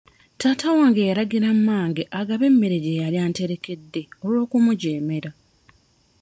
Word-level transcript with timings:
Taata 0.39 0.67
wange 0.77 1.01
yalagira 1.09 1.49
mmange 1.57 2.03
agabe 2.19 2.45
emmere 2.51 2.77
gye 2.83 2.99
yali 3.01 3.17
anterekedde 3.25 4.01
olw'okumujeemera. 4.23 5.31